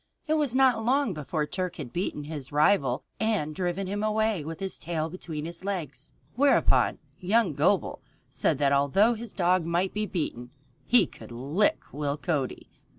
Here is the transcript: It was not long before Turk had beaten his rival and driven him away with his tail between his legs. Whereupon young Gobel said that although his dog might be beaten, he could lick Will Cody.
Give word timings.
It 0.25 0.33
was 0.33 0.55
not 0.55 0.83
long 0.83 1.13
before 1.13 1.45
Turk 1.45 1.75
had 1.75 1.93
beaten 1.93 2.23
his 2.23 2.51
rival 2.51 3.03
and 3.19 3.53
driven 3.53 3.85
him 3.85 4.01
away 4.01 4.43
with 4.43 4.59
his 4.59 4.79
tail 4.79 5.11
between 5.11 5.45
his 5.45 5.63
legs. 5.63 6.11
Whereupon 6.33 6.97
young 7.19 7.53
Gobel 7.53 8.01
said 8.31 8.57
that 8.57 8.73
although 8.73 9.13
his 9.13 9.31
dog 9.31 9.63
might 9.63 9.93
be 9.93 10.07
beaten, 10.07 10.49
he 10.87 11.05
could 11.05 11.31
lick 11.31 11.81
Will 11.93 12.17
Cody. 12.17 12.71